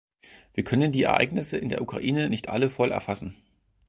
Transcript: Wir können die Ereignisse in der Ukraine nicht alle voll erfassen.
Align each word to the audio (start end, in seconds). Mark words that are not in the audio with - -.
Wir 0.55 0.63
können 0.63 0.91
die 0.91 1.03
Ereignisse 1.03 1.59
in 1.59 1.69
der 1.69 1.79
Ukraine 1.79 2.27
nicht 2.27 2.49
alle 2.49 2.71
voll 2.71 2.89
erfassen. 2.89 3.35